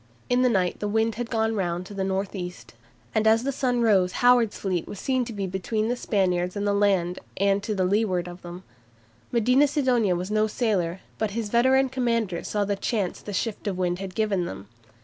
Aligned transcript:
In 0.31 0.41
the 0.41 0.49
night 0.49 0.79
the 0.79 0.87
wind 0.87 1.13
had 1.13 1.29
gone 1.29 1.53
round 1.55 1.85
to 1.85 1.93
the 1.93 2.03
north 2.03 2.33
east, 2.33 2.73
and 3.13 3.27
as 3.27 3.43
the 3.43 3.51
sun 3.51 3.81
rose 3.83 4.13
Howard's 4.13 4.57
fleet 4.57 4.87
was 4.87 4.97
seen 4.99 5.25
to 5.25 5.31
be 5.31 5.45
between 5.45 5.89
the 5.89 5.95
Spaniards 5.95 6.55
and 6.55 6.65
the 6.65 6.73
land 6.73 7.19
and 7.37 7.61
to 7.61 7.75
leeward 7.83 8.27
of 8.27 8.41
them. 8.41 8.63
Medina 9.31 9.67
Sidonia 9.67 10.15
was 10.15 10.31
no 10.31 10.47
sailor, 10.47 11.01
but 11.19 11.29
his 11.37 11.49
veteran 11.49 11.87
commanders 11.87 12.47
saw 12.47 12.65
the 12.65 12.75
chance 12.75 13.21
the 13.21 13.31
shift 13.31 13.67
of 13.67 13.75
the 13.75 13.79
wind 13.79 13.99
had 13.99 14.15
given 14.15 14.45
them. 14.47 14.67